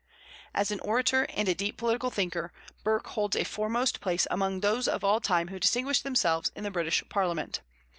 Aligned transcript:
As 0.55 0.71
an 0.71 0.79
orator 0.79 1.27
and 1.29 1.47
a 1.47 1.53
deep 1.53 1.77
political 1.77 2.09
thinker, 2.09 2.51
Burke 2.83 3.05
holds 3.05 3.35
a 3.35 3.43
foremost 3.43 4.01
place 4.01 4.25
among 4.31 4.61
those 4.61 4.87
of 4.87 5.03
all 5.03 5.19
time 5.19 5.49
who 5.49 5.59
distinguished 5.59 6.03
themselves 6.03 6.51
in 6.55 6.63
the 6.63 6.71
British 6.71 7.03
parliament. 7.07 7.61